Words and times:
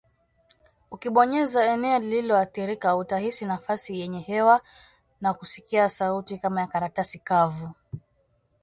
Ukibonyeza 0.91 1.65
eneo 1.65 1.99
lililoathirika 1.99 2.95
utahisi 2.95 3.45
nafasi 3.45 3.99
yenye 3.99 4.19
hewa 4.19 4.61
na 5.21 5.33
kusikia 5.33 5.89
sauti 5.89 6.37
kama 6.37 6.61
ya 6.61 6.67
karatasi 6.67 7.19
kavu 7.19 7.69